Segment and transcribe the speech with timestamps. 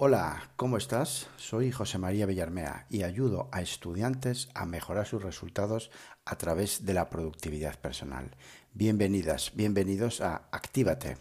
[0.00, 1.28] Hola, ¿cómo estás?
[1.38, 5.90] Soy José María Villarmea y ayudo a estudiantes a mejorar sus resultados
[6.24, 8.36] a través de la productividad personal.
[8.72, 11.16] Bienvenidas, bienvenidos a Actívate.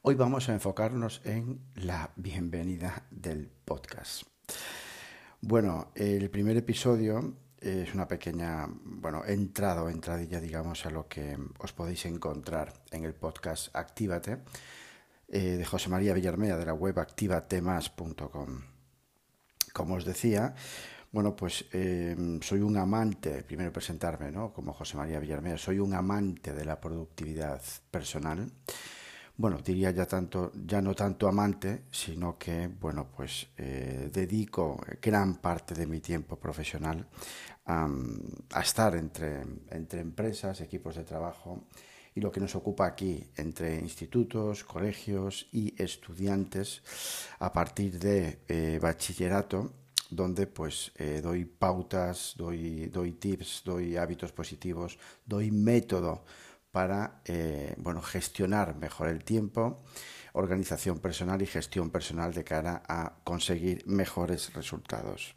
[0.00, 4.22] Hoy vamos a enfocarnos en la bienvenida del podcast.
[5.42, 11.36] Bueno, el primer episodio es una pequeña, bueno, entrada o entradilla, digamos, a lo que
[11.58, 14.38] os podéis encontrar en el podcast Actívate
[15.28, 18.62] eh, de José María Villarmea de la web activatemas.com.
[19.74, 20.54] Como os decía,
[21.12, 24.52] bueno, pues em, soy un amante, primero presentarme, ¿no?
[24.52, 27.60] Como José María Villarmea, soy un amante de la productividad
[27.90, 28.50] personal.
[29.36, 35.36] Bueno, diría ya tanto, ya no tanto amante, sino que, bueno, pues eh, dedico gran
[35.36, 37.06] parte de mi tiempo profesional
[37.66, 41.64] a estar entre, entre empresas, equipos de trabajo,
[42.14, 46.82] y lo que nos ocupa aquí entre institutos, colegios y estudiantes
[47.38, 49.72] a partir de eh, bachillerato
[50.10, 56.24] donde pues eh, doy pautas, doy, doy tips, doy hábitos positivos, doy método
[56.70, 59.82] para eh, bueno, gestionar mejor el tiempo,
[60.32, 65.34] organización personal y gestión personal de cara a conseguir mejores resultados.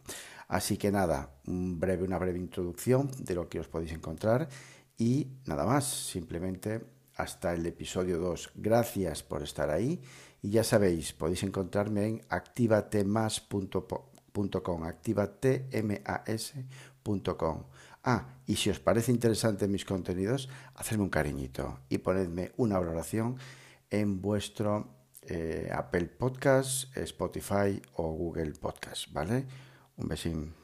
[0.50, 4.50] Así que nada, un breve, una breve introducción de lo que os podéis encontrar
[4.98, 6.82] y nada más, simplemente
[7.16, 8.52] hasta el episodio 2.
[8.56, 10.02] Gracias por estar ahí
[10.42, 17.64] y ya sabéis, podéis encontrarme en activatemas.com, activatemas.com.
[18.04, 23.38] Ah, y si os parece interesante mis contenidos, hacedme un cariñito y ponedme una valoración
[23.90, 29.46] en vuestro eh, Apple Podcast, Spotify o Google Podcast, ¿vale?
[29.98, 30.63] Un besín.